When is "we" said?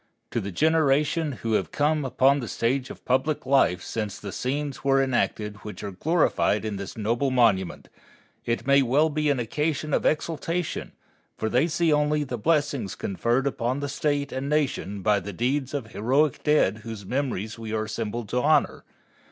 17.59-17.71